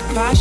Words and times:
I 0.00 0.34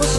just 0.00 0.09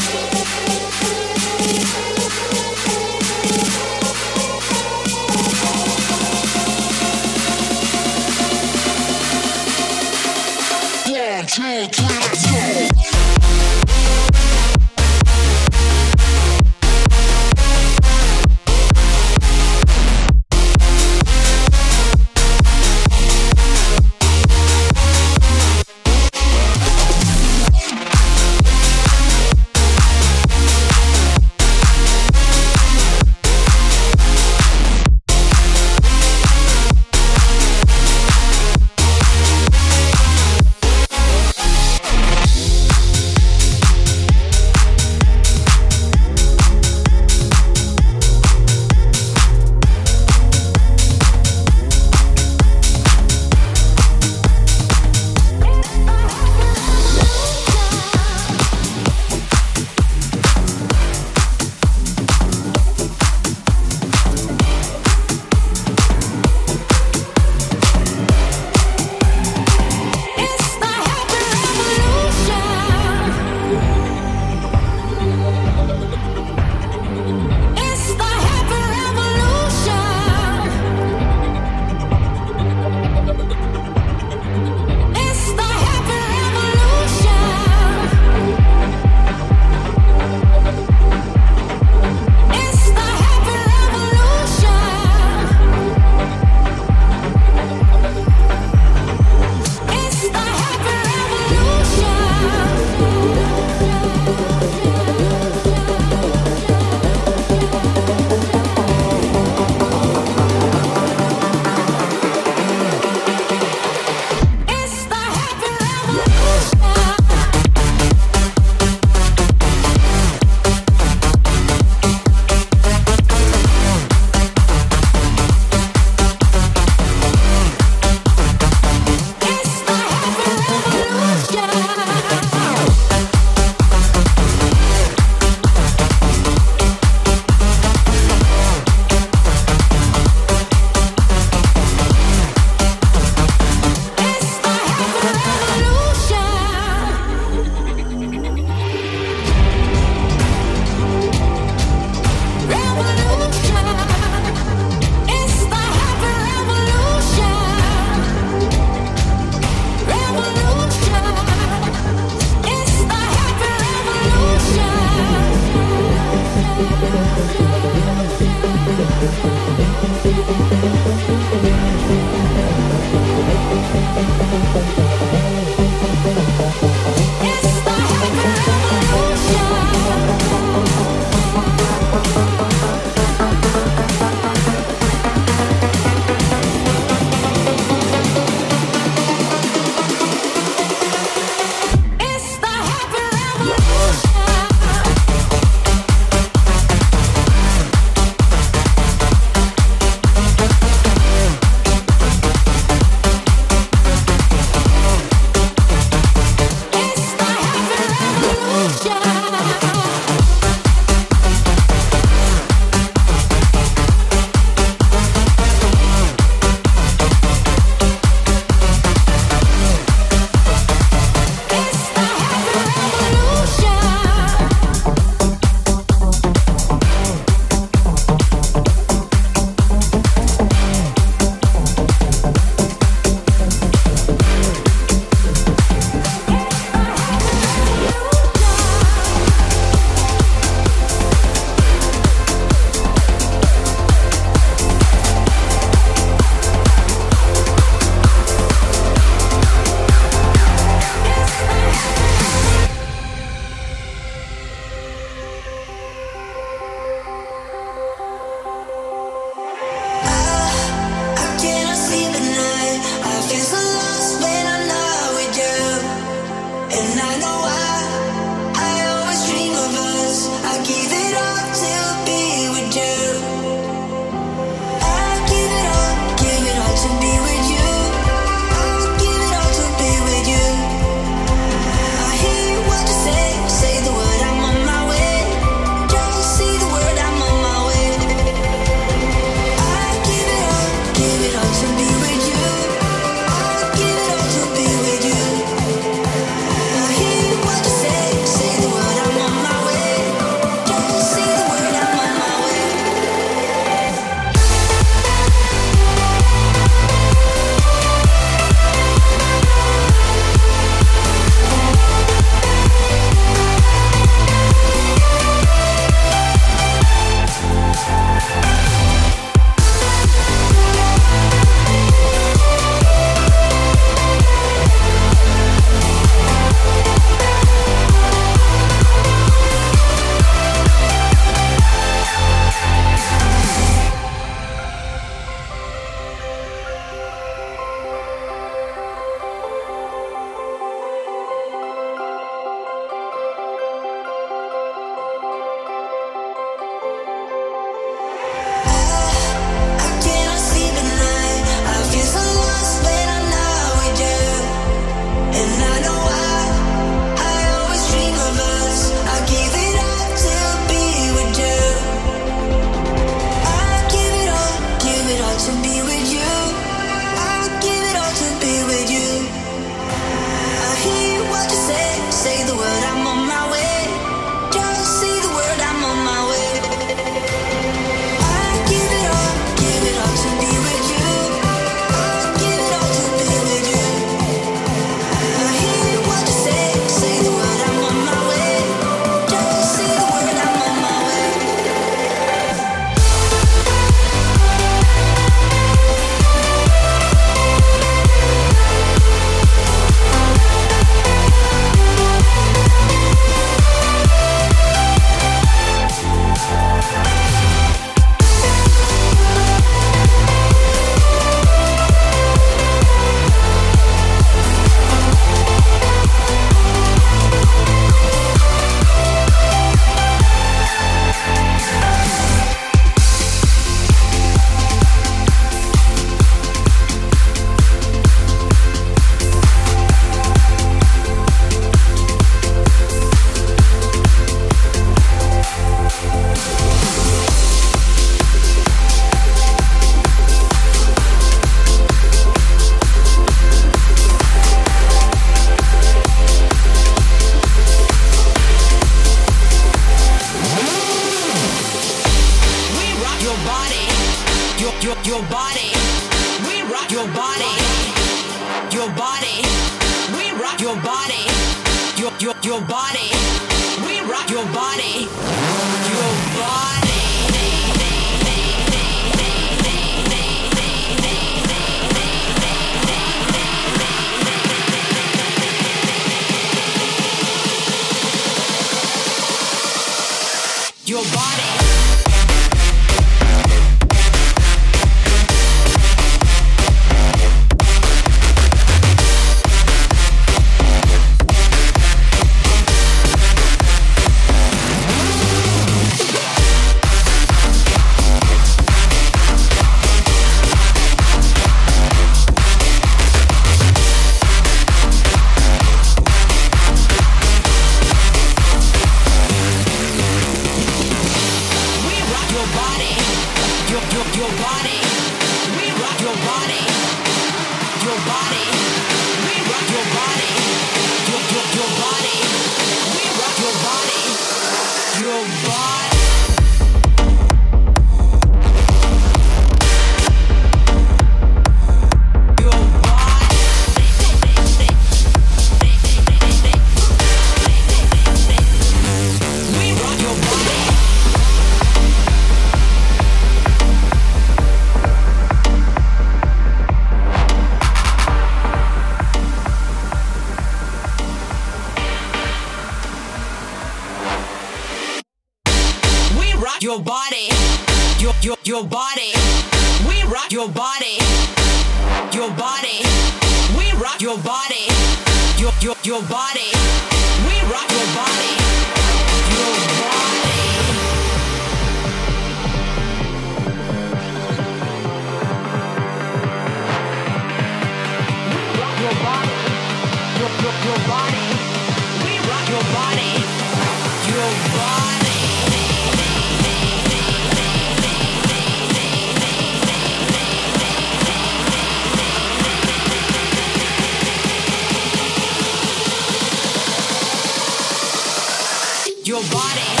your 599.27 599.41
body. 599.51 600.00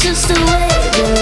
just 0.00 0.28
the 0.28 0.34
way 0.34 1.19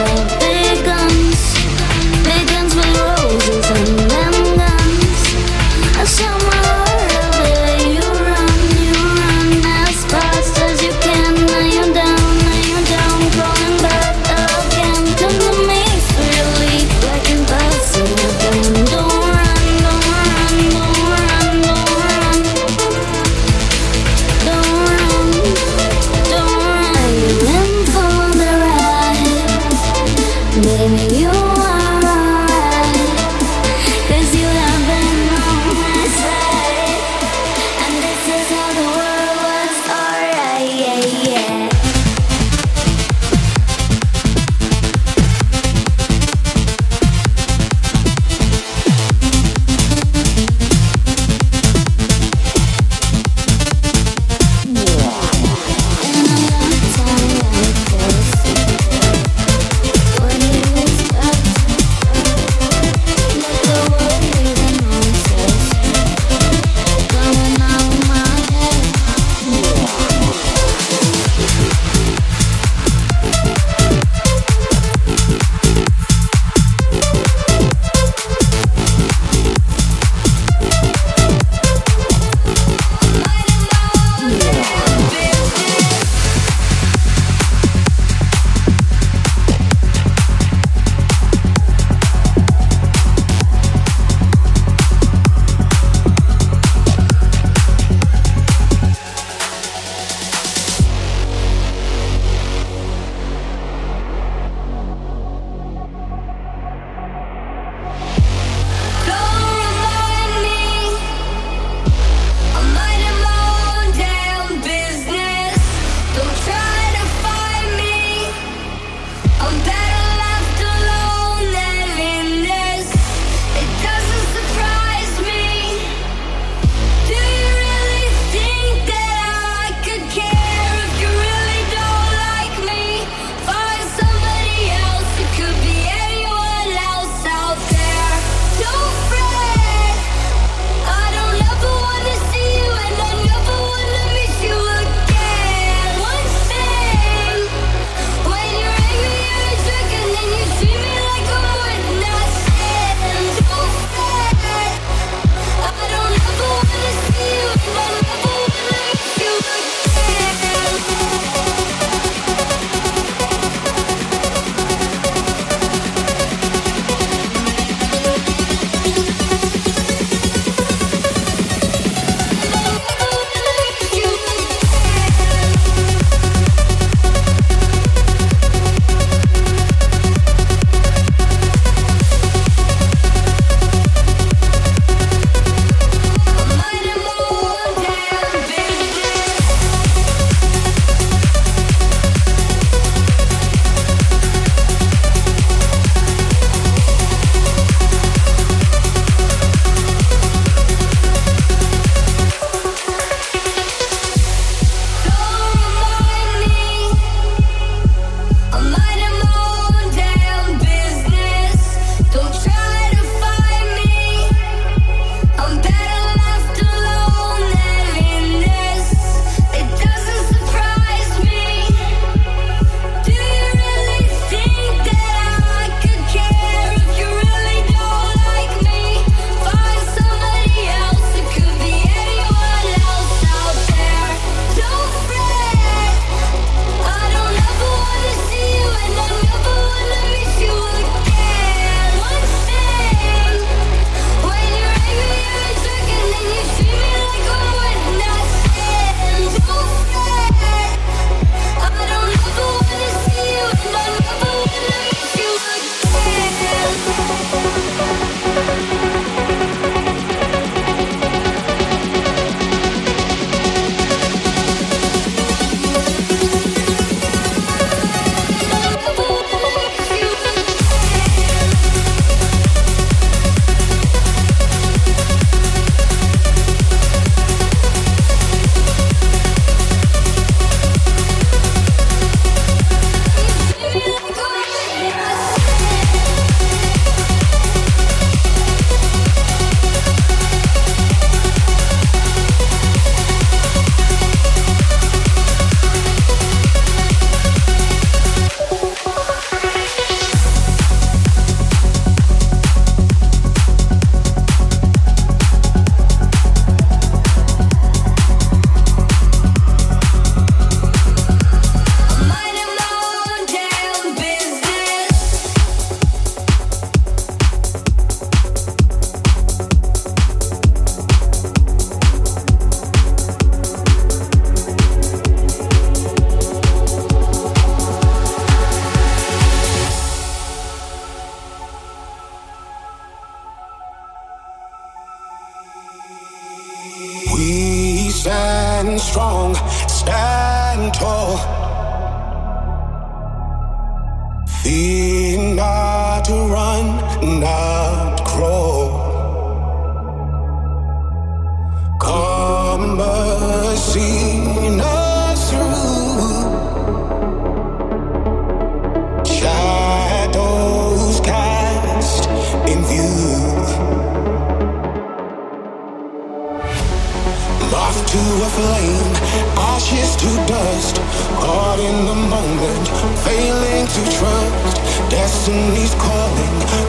in 371.60 371.86
the 371.86 371.94
moment, 371.94 372.68
failing 373.02 373.66
to 373.66 373.82
trust. 373.90 374.90
Destiny's 374.90 375.74
calling. 375.74 376.67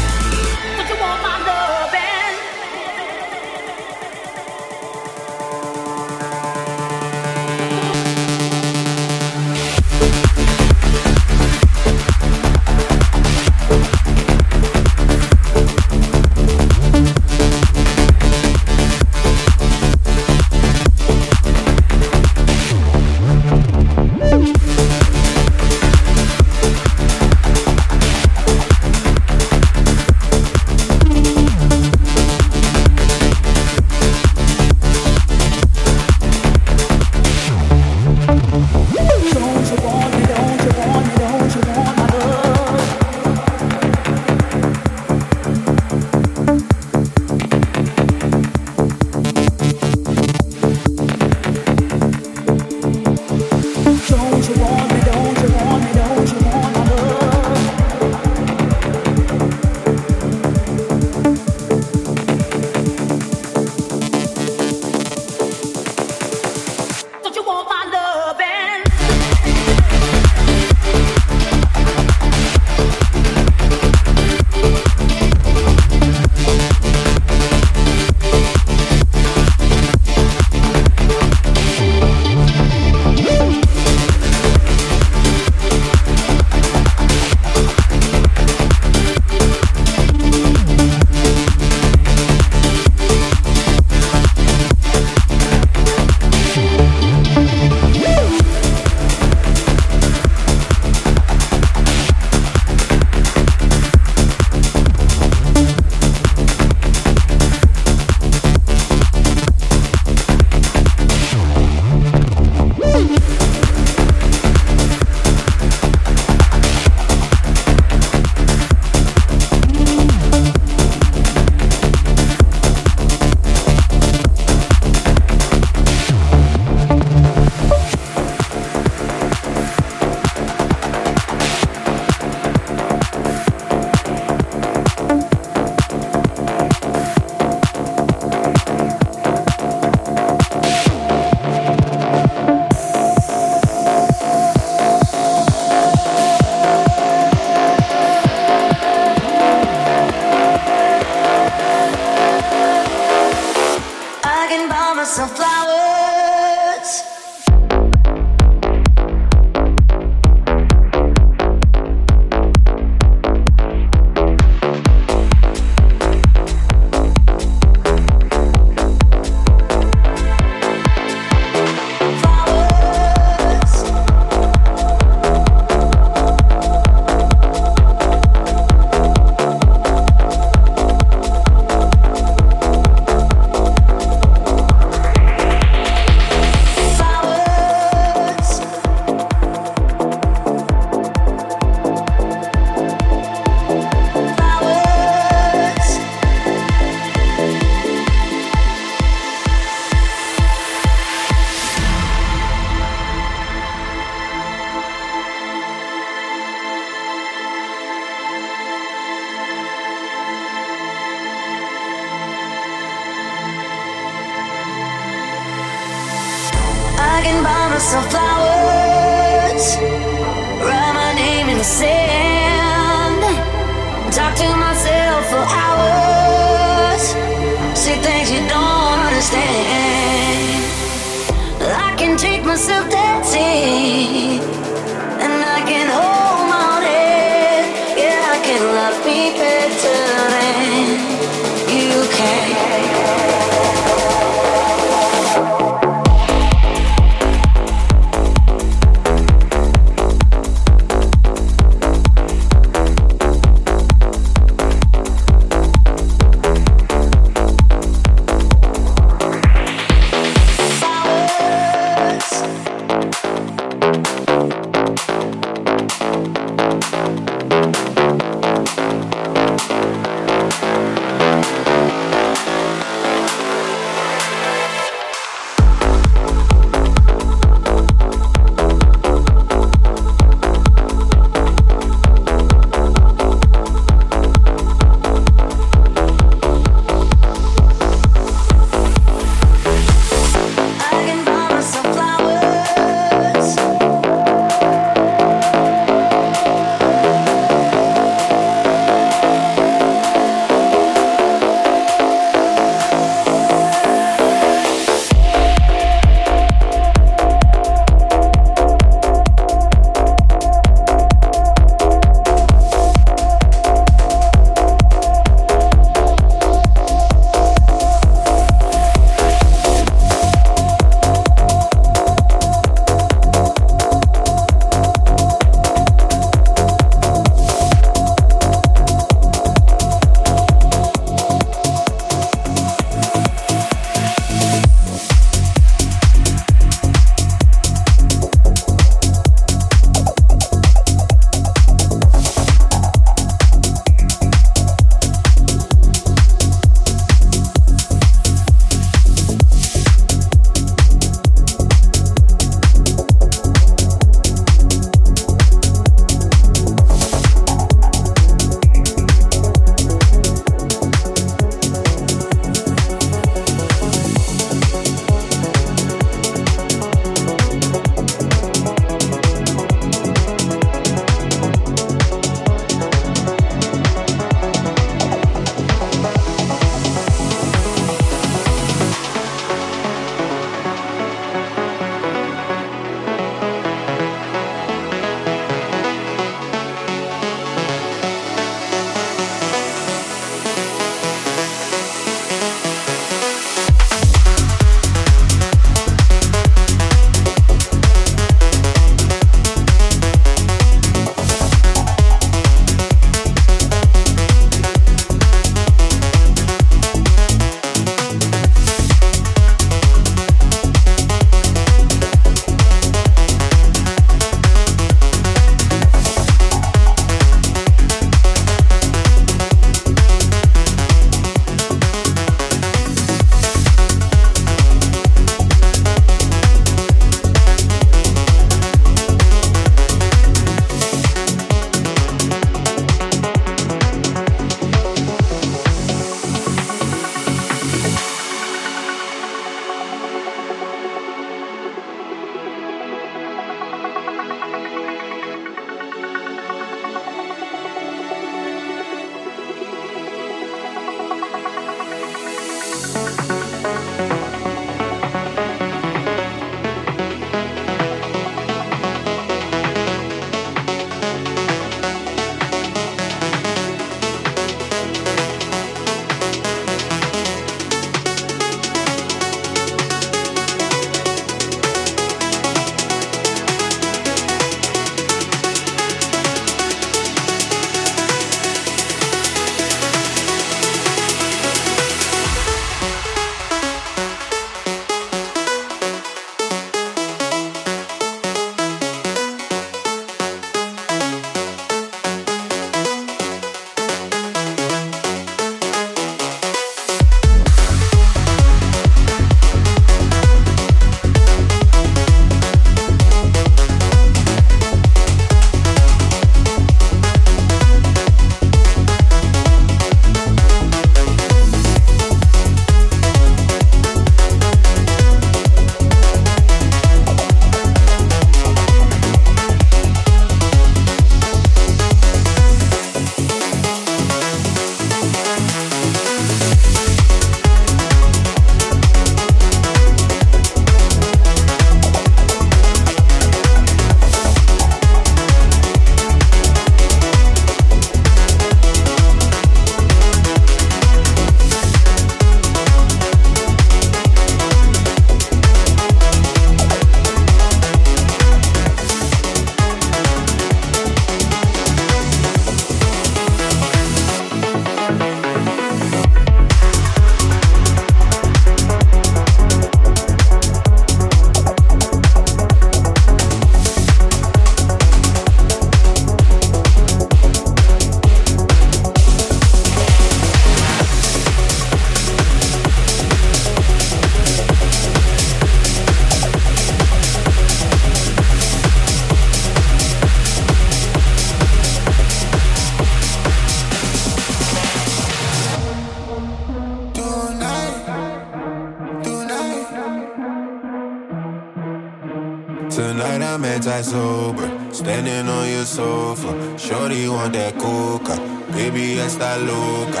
Want 597.26 597.38
that 597.38 597.58
coca, 597.58 598.14
baby 598.54 599.00
está 599.00 599.36
loca. 599.36 600.00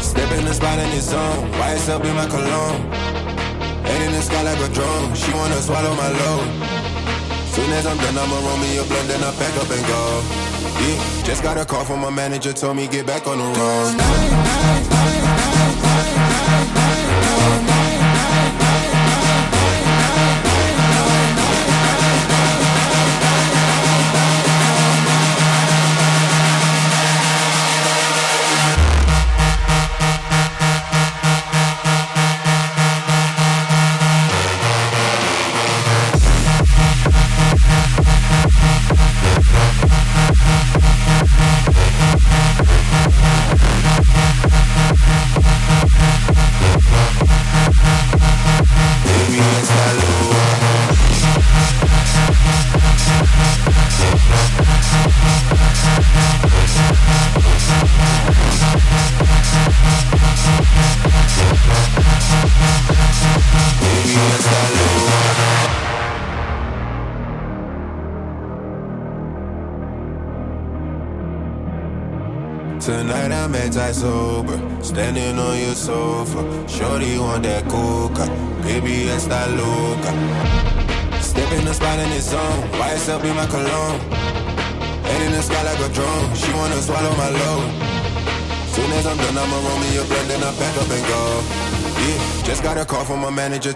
Step 0.00 0.32
in 0.32 0.46
the 0.46 0.54
spot 0.54 0.78
in 0.78 0.88
his 0.88 1.10
zone, 1.10 1.52
YSL 1.60 2.02
in 2.06 2.16
my 2.16 2.26
cologne. 2.26 2.80
Head 3.84 4.00
in 4.00 4.12
the 4.12 4.22
sky 4.22 4.40
like 4.40 4.58
a 4.58 4.72
drone, 4.72 5.14
she 5.14 5.30
wanna 5.34 5.60
swallow 5.60 5.94
my 5.94 6.08
load. 6.08 6.48
Soon 7.52 7.70
as 7.70 7.84
I'm 7.86 7.98
done, 7.98 8.16
I'ma 8.16 8.38
roll 8.48 8.56
me 8.56 8.78
a 8.78 8.84
blunt, 8.84 9.08
then 9.08 9.22
I 9.22 9.30
pack 9.36 9.54
up 9.60 9.68
and 9.68 9.86
go. 9.86 10.22
Yeah, 10.80 10.96
just 11.22 11.42
got 11.42 11.58
a 11.58 11.66
call 11.66 11.84
from 11.84 12.00
my 12.00 12.08
manager, 12.08 12.54
told 12.54 12.78
me 12.78 12.88
get 12.88 13.06
back 13.06 13.26
on 13.26 13.36
the 13.36 13.44
road. 13.60 13.92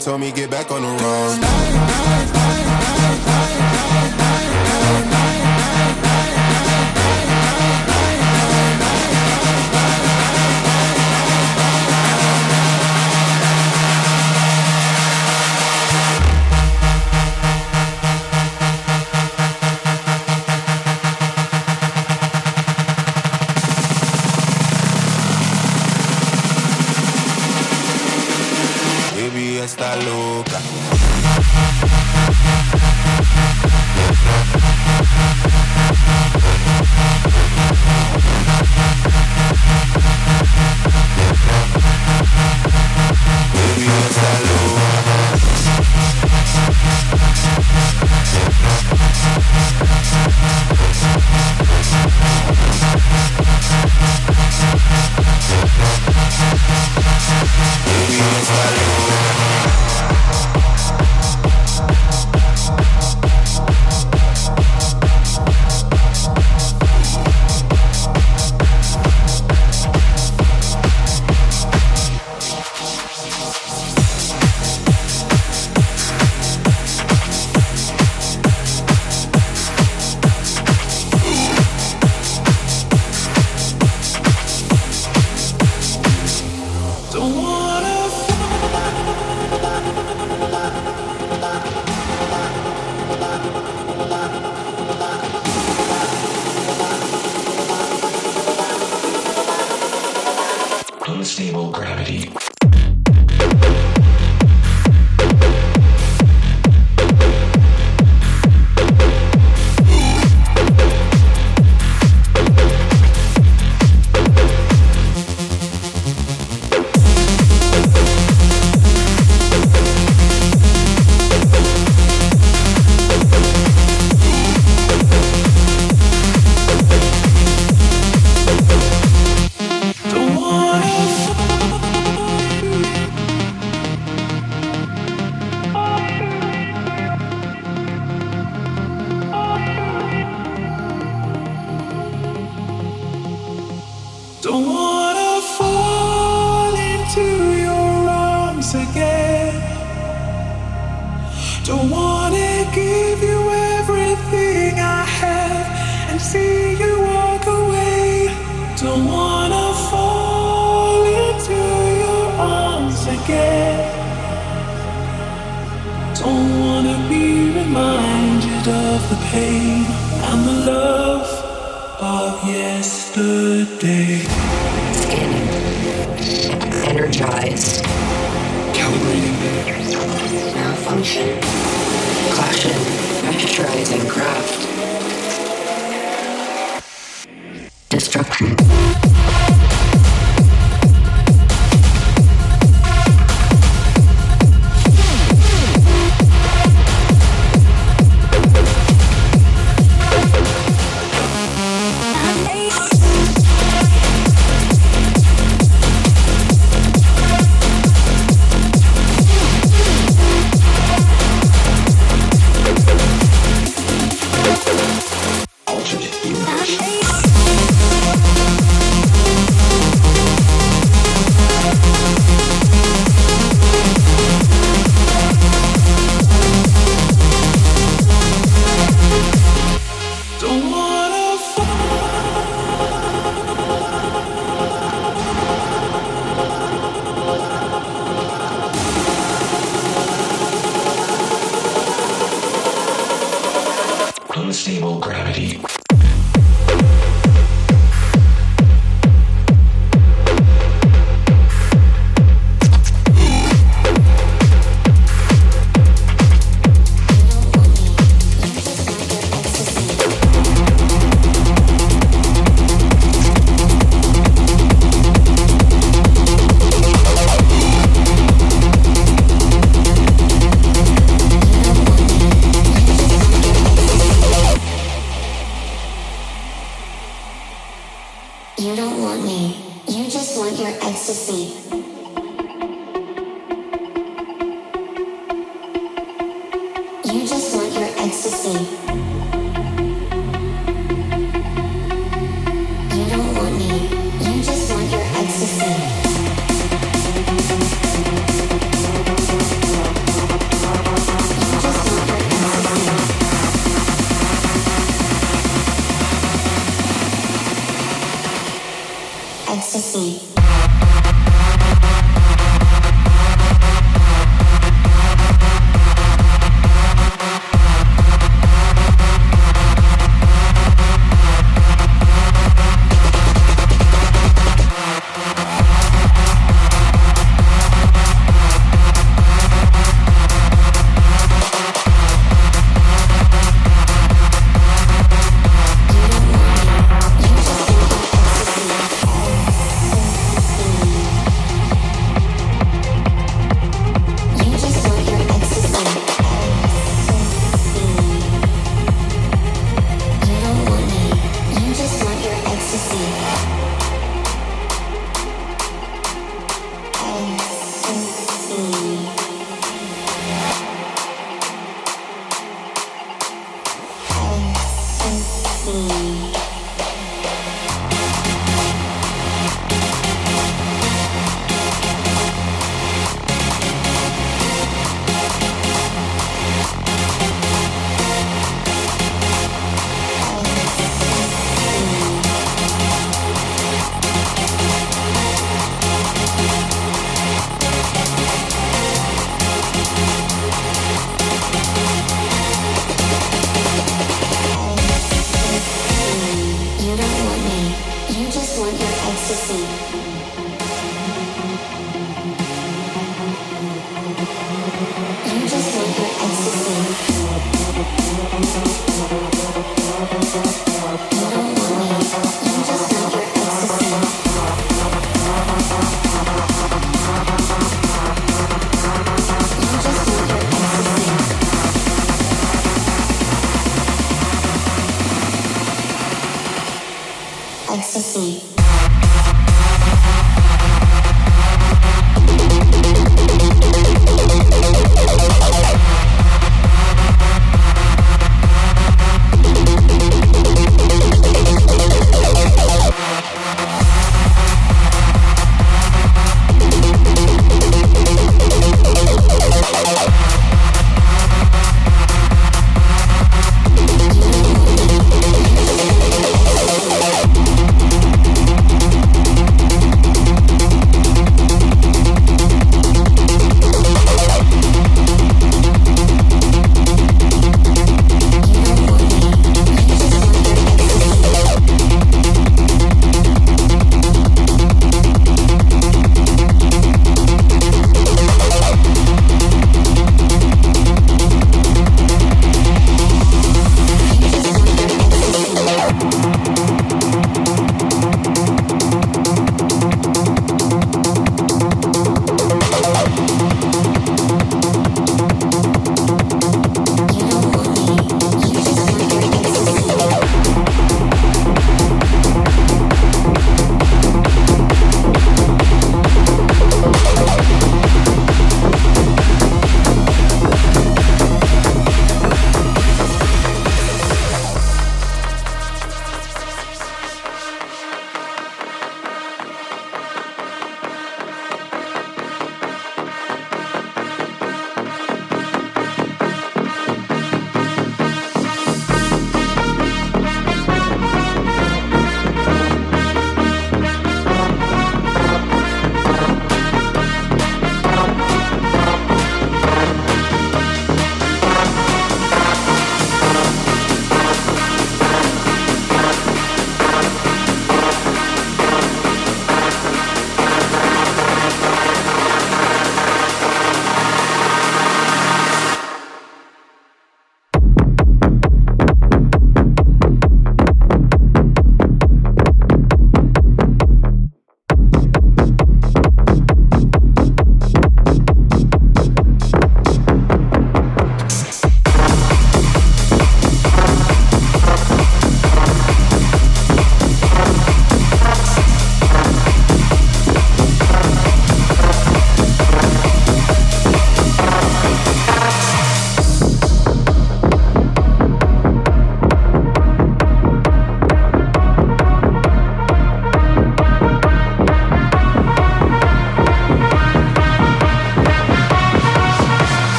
Told 0.00 0.20
me 0.20 0.32
get 0.32 0.50
back 0.50 0.70
on 0.70 0.80
the 0.80 0.88
road. 0.88 1.19